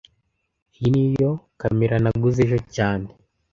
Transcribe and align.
Iyi 0.77 0.87
niyo 0.93 1.31
kamera 1.61 1.95
naguze 2.03 2.39
ejo 2.45 2.59
cyane 2.75 3.07